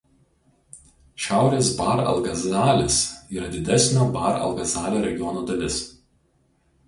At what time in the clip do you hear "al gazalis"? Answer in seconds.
2.13-2.97